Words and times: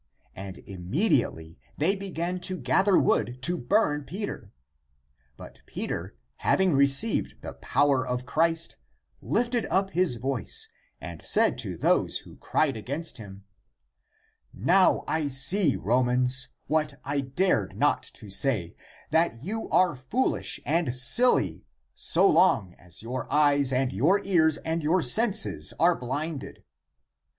And 0.35 0.57
im 0.65 0.89
mediately 0.89 1.59
they 1.77 1.95
began 1.95 2.39
to 2.39 2.57
gather 2.57 2.97
wood 2.97 3.37
to 3.43 3.55
burn 3.55 4.03
Peter. 4.03 4.51
But 5.37 5.61
Peter, 5.67 6.15
having 6.37 6.73
received 6.73 7.39
the 7.43 7.53
power 7.53 8.03
of 8.03 8.25
Christ, 8.25 8.77
lifted 9.21 9.65
up 9.67 9.91
his 9.91 10.15
voice 10.15 10.69
and 10.99 11.21
said 11.21 11.55
to 11.59 11.77
those 11.77 12.17
who 12.17 12.35
cried 12.37 12.75
against 12.75 13.17
him," 13.19 13.43
Now 14.55 15.03
I 15.07 15.27
see, 15.27 15.75
Romans— 15.75 16.47
what 16.65 16.99
I 17.05 17.21
dared 17.21 17.77
not 17.77 18.01
to 18.15 18.31
say— 18.31 18.75
that 19.11 19.43
you 19.43 19.69
are 19.69 19.95
foolish 19.95 20.59
and 20.65 20.95
silly, 20.95 21.67
so 21.93 22.27
long 22.27 22.73
as 22.79 23.03
your 23.03 23.31
eyes 23.31 23.71
and 23.71 23.93
your 23.93 24.19
ears, 24.23 24.57
and 24.57 24.81
your 24.81 25.03
senses 25.03 25.75
are 25.79 25.93
blinded. 25.95 26.63